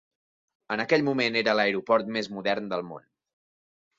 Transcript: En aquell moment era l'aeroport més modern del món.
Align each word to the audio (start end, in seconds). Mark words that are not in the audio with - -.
En 0.75 0.81
aquell 0.85 1.03
moment 1.09 1.37
era 1.41 1.53
l'aeroport 1.59 2.11
més 2.17 2.31
modern 2.37 2.73
del 2.75 2.83
món. 2.91 3.05